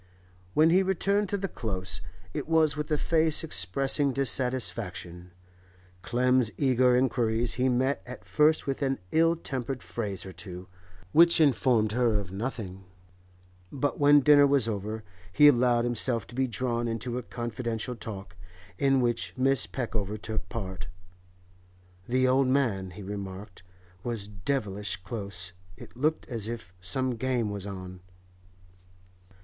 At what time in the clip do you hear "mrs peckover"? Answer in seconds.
19.37-20.17